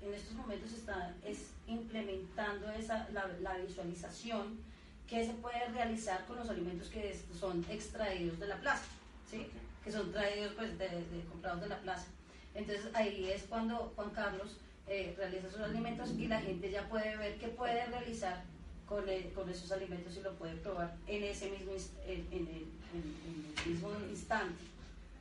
en 0.02 0.14
estos 0.14 0.34
momentos 0.34 0.72
está 0.72 1.14
es 1.24 1.50
implementando 1.66 2.70
esa, 2.72 3.08
la, 3.10 3.26
la 3.40 3.58
visualización 3.58 4.58
que 5.08 5.24
se 5.24 5.32
puede 5.34 5.66
realizar 5.68 6.24
con 6.26 6.36
los 6.36 6.48
alimentos 6.48 6.88
que 6.88 7.18
son 7.38 7.64
extraídos 7.68 8.38
de 8.38 8.48
la 8.48 8.56
plaza, 8.56 8.84
¿sí? 9.30 9.46
que 9.84 9.92
son 9.92 10.12
traídos 10.12 10.52
pues, 10.54 10.78
de, 10.78 10.88
de, 10.88 11.24
comprados 11.30 11.60
de 11.60 11.68
la 11.68 11.78
plaza. 11.78 12.06
Entonces 12.54 12.86
ahí 12.94 13.30
es 13.30 13.42
cuando 13.42 13.92
Juan 13.96 14.10
Carlos 14.10 14.56
eh, 14.86 15.14
realiza 15.16 15.50
sus 15.50 15.60
alimentos 15.60 16.10
y 16.16 16.26
la 16.26 16.40
gente 16.40 16.70
ya 16.70 16.88
puede 16.88 17.16
ver 17.16 17.36
qué 17.38 17.48
puede 17.48 17.84
realizar 17.86 18.42
con, 18.86 19.04
con 19.34 19.48
esos 19.50 19.72
alimentos 19.72 20.16
y 20.16 20.20
lo 20.20 20.34
puede 20.34 20.54
probar 20.56 20.94
en 21.06 21.24
ese 21.24 21.50
mismo 21.50 21.72
en, 22.06 22.26
en, 22.30 22.48
el 22.48 23.72
mismo 23.72 23.90
instante. 24.10 24.62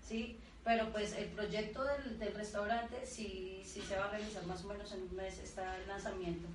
¿sí? 0.08 0.38
Pero 0.64 0.92
pues 0.92 1.14
el 1.14 1.28
proyecto 1.30 1.84
del, 1.84 2.20
del, 2.20 2.34
restaurante 2.36 3.06
sí, 3.06 3.62
sí 3.66 3.82
se 3.82 3.98
va 3.98 4.06
a 4.06 4.12
realizar 4.12 4.46
más 4.46 4.64
o 4.64 4.68
menos 4.68 4.92
en 4.94 5.02
un 5.02 5.16
mes, 5.16 5.40
está 5.40 5.78
el 5.78 5.88
lanzamiento. 5.88 6.48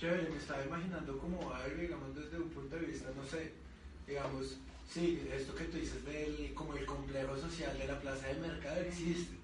Chévere, 0.00 0.30
me 0.30 0.38
estaba 0.38 0.64
imaginando 0.64 1.18
como 1.18 1.52
algo, 1.52 1.76
digamos, 1.76 2.16
desde 2.16 2.38
un 2.40 2.48
punto 2.48 2.74
de 2.74 2.86
vista, 2.86 3.10
no 3.14 3.22
sé, 3.22 3.52
digamos, 4.06 4.56
sí, 4.88 5.20
esto 5.30 5.54
que 5.54 5.64
tú 5.64 5.76
dices 5.76 6.02
del, 6.06 6.54
como 6.54 6.74
el 6.74 6.86
complejo 6.86 7.36
social 7.36 7.76
de 7.76 7.86
la 7.86 8.00
plaza 8.00 8.28
del 8.28 8.40
mercado 8.40 8.80
existe, 8.80 9.36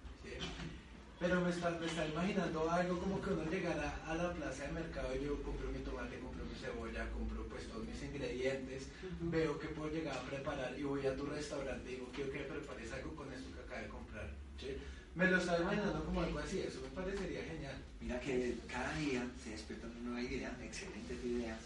pero 1.20 1.42
me 1.42 1.50
está, 1.50 1.68
me 1.72 1.84
está 1.84 2.08
imaginando 2.08 2.70
algo 2.70 2.98
como 2.98 3.20
que 3.20 3.34
uno 3.34 3.44
llegara 3.50 4.00
a 4.06 4.14
la 4.14 4.32
plaza 4.32 4.62
del 4.62 4.72
mercado 4.72 5.14
y 5.14 5.26
yo 5.26 5.42
compro 5.42 5.68
mi 5.68 5.80
tomate, 5.80 6.18
compro 6.20 6.42
mi 6.46 6.54
cebolla, 6.54 7.10
compro 7.10 7.44
pues 7.50 7.68
todos 7.68 7.84
mis 7.84 8.02
ingredientes, 8.02 8.88
veo 9.20 9.58
que 9.58 9.68
puedo 9.68 9.92
llegar 9.92 10.16
a 10.16 10.22
preparar 10.22 10.72
y 10.78 10.84
voy 10.84 11.06
a 11.06 11.14
tu 11.14 11.26
restaurante 11.26 11.84
y 11.90 11.96
digo, 11.96 12.08
quiero 12.14 12.32
que 12.32 12.38
prepares 12.38 12.90
algo 12.94 13.14
con 13.14 13.30
esto 13.30 13.52
que 13.52 13.60
acabo 13.60 13.82
de 13.82 13.88
comprar. 13.88 14.30
¿sí? 14.58 14.72
Me 15.16 15.26
lo 15.30 15.38
estaba 15.38 15.58
imaginando 15.64 16.04
como 16.04 16.20
algo 16.20 16.38
así, 16.38 16.61
eso 16.61 16.78
me 16.82 16.88
parecería 16.92 17.42
genial. 17.42 17.75
Mira 18.02 18.20
que 18.20 18.58
cada 18.68 18.92
día 18.99 19.25
se 19.42 19.50
despierta 19.50 19.87
una 19.87 20.11
nueva 20.11 20.20
idea, 20.20 20.54
excelente 20.62 21.14
tu 21.14 21.26
idea. 21.26 21.58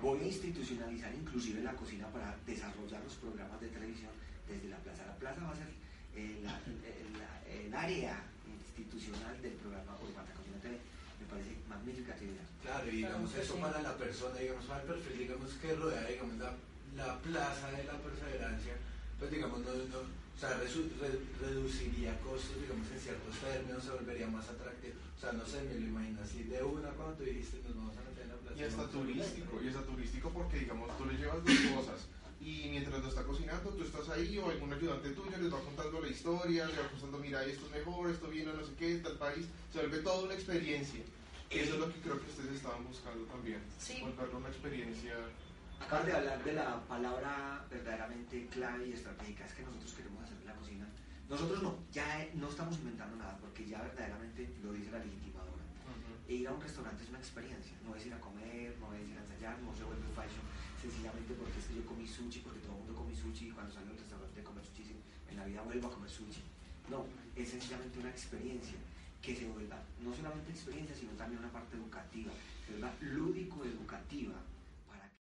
Voy 0.00 0.20
a 0.20 0.26
institucionalizar 0.26 1.12
inclusive 1.12 1.62
la 1.62 1.72
cocina 1.74 2.06
para 2.14 2.36
desarrollar 2.46 3.02
los 3.02 3.14
programas 3.16 3.60
de 3.60 3.68
televisión 3.74 4.12
desde 4.46 4.68
la 4.68 4.76
plaza. 4.78 5.04
La 5.04 5.16
plaza 5.16 5.42
va 5.42 5.50
a 5.50 5.56
ser 5.56 5.66
eh, 6.14 6.38
la, 6.44 6.60
el, 6.62 7.66
el 7.66 7.74
área 7.74 8.22
institucional 8.46 9.34
del 9.42 9.52
programa 9.58 9.98
Urbana 9.98 10.30
Cocina 10.38 10.62
TV. 10.62 10.78
Me 11.18 11.26
parece 11.26 11.58
magnífica 11.68 12.12
actividad. 12.14 12.46
Claro, 12.62 12.86
y 12.86 12.96
digamos 13.02 13.34
eso 13.34 13.56
para 13.56 13.82
la 13.82 13.96
persona, 13.98 14.38
digamos 14.38 14.64
para 14.66 14.82
el 14.82 14.86
perfil, 14.86 15.18
digamos 15.18 15.50
que 15.54 15.74
rodea, 15.74 16.06
digamos, 16.06 16.38
la, 16.38 16.54
la 16.94 17.18
plaza 17.18 17.66
de 17.72 17.82
la 17.82 17.98
perseverancia, 17.98 18.74
pues 19.18 19.28
digamos, 19.32 19.58
no, 19.58 19.74
no 19.74 20.21
o 20.36 20.38
sea, 20.40 20.58
reduciría 21.40 22.18
costos, 22.20 22.60
digamos, 22.60 22.90
en 22.90 22.98
ciertos 22.98 23.36
términos, 23.38 23.84
se 23.84 23.90
volvería 23.90 24.26
más 24.26 24.48
atractivo. 24.48 24.94
O 25.16 25.20
sea, 25.20 25.32
no 25.32 25.46
sé, 25.46 25.62
me 25.62 25.74
lo 25.74 25.86
imagino 25.86 26.20
así 26.22 26.42
de 26.44 26.62
una 26.62 26.88
cuando 26.90 27.14
tú 27.14 27.24
dijiste, 27.24 27.62
nos 27.62 27.76
vamos 27.76 27.96
a 27.96 28.02
meter 28.10 28.24
en 28.24 28.28
la 28.30 28.36
plaza. 28.36 28.58
Y 28.58 28.62
está 28.64 28.88
turístico, 28.88 29.62
y 29.62 29.68
está 29.68 29.82
turístico 29.82 30.30
porque, 30.30 30.58
digamos, 30.58 30.98
tú 30.98 31.06
le 31.06 31.14
llevas 31.14 31.44
dos 31.44 31.58
cosas 31.76 32.08
y 32.44 32.66
mientras 32.70 33.00
lo 33.00 33.08
está 33.08 33.22
cocinando, 33.22 33.70
tú 33.70 33.84
estás 33.84 34.08
ahí 34.08 34.36
o 34.38 34.50
algún 34.50 34.72
ayudante 34.72 35.10
tuyo 35.10 35.38
les 35.38 35.52
va 35.52 35.60
contando 35.60 36.00
la 36.00 36.08
historia, 36.08 36.66
le 36.66 36.76
va 36.76 36.88
contando, 36.88 37.18
mira, 37.18 37.44
esto 37.44 37.66
es 37.66 37.72
mejor, 37.72 38.10
esto 38.10 38.26
viene, 38.28 38.52
no 38.52 38.66
sé 38.66 38.72
qué, 38.78 38.96
tal 38.96 39.16
país, 39.16 39.46
se 39.72 39.78
vuelve 39.78 39.98
toda 39.98 40.24
una 40.24 40.34
experiencia. 40.34 41.04
Eso 41.50 41.74
es 41.74 41.78
lo 41.78 41.92
que 41.92 42.00
creo 42.00 42.18
que 42.18 42.30
ustedes 42.30 42.56
estaban 42.56 42.84
buscando 42.84 43.24
también, 43.26 43.60
sí. 43.78 44.00
volverlo 44.00 44.38
una 44.38 44.48
experiencia. 44.48 45.14
Acabas 45.82 46.06
de 46.06 46.12
hablar 46.12 46.44
de 46.44 46.52
la 46.54 46.80
palabra 46.86 47.66
verdaderamente 47.68 48.46
clave 48.46 48.88
y 48.88 48.92
estratégica, 48.92 49.44
es 49.44 49.52
que 49.52 49.62
nosotros 49.62 49.92
queremos 49.92 50.22
hacer 50.24 50.38
la 50.46 50.54
cocina. 50.54 50.86
Nosotros 51.28 51.62
no, 51.62 51.76
ya 51.92 52.06
no 52.34 52.48
estamos 52.48 52.78
inventando 52.78 53.16
nada, 53.16 53.36
porque 53.38 53.66
ya 53.66 53.82
verdaderamente 53.82 54.54
lo 54.62 54.72
dice 54.72 54.90
la 54.90 54.98
legitimadora. 54.98 55.64
E 56.28 56.34
ir 56.34 56.48
a 56.48 56.52
un 56.52 56.60
restaurante 56.60 57.02
es 57.02 57.10
una 57.10 57.18
experiencia, 57.18 57.76
no 57.84 57.96
es 57.96 58.06
ir 58.06 58.14
a 58.14 58.20
comer, 58.20 58.76
no 58.80 58.94
es 58.94 59.08
ir 59.08 59.18
a 59.18 59.22
ensayar, 59.22 59.58
no 59.60 59.74
se 59.74 59.84
vuelve 59.84 60.06
fashion 60.14 60.46
sencillamente 60.80 61.34
porque 61.34 61.58
es 61.58 61.66
que 61.66 61.74
yo 61.74 61.84
comí 61.84 62.06
sushi, 62.06 62.40
porque 62.40 62.60
todo 62.60 62.72
el 62.72 62.78
mundo 62.78 62.94
come 62.94 63.14
sushi 63.14 63.48
y 63.48 63.50
cuando 63.50 63.72
salgo 63.72 63.90
del 63.90 63.98
restaurante 63.98 64.40
a 64.40 64.44
comer 64.44 64.64
sushi, 64.64 64.96
en 65.28 65.36
la 65.36 65.44
vida 65.44 65.62
vuelvo 65.62 65.88
a 65.88 65.92
comer 65.92 66.10
sushi. 66.10 66.42
No, 66.88 67.06
es 67.36 67.50
sencillamente 67.50 67.98
una 67.98 68.10
experiencia 68.10 68.78
que 69.20 69.36
se 69.36 69.46
vuelva 69.46 69.82
no 70.00 70.14
solamente 70.14 70.50
experiencia, 70.50 70.94
sino 70.94 71.12
también 71.12 71.40
una 71.40 71.52
parte 71.52 71.76
educativa, 71.76 72.32
se 72.64 72.72
vuelva 72.72 72.94
lúdico-educativa 73.00 74.34